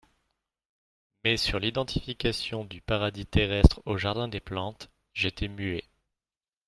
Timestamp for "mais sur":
1.23-1.59